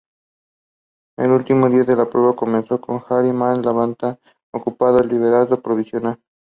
[1.19, 4.19] El último día de la prueba comenzó con Jari-Matti Latvala
[4.51, 6.19] ocupando el liderato provisional.